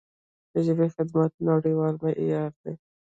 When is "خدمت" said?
0.95-1.31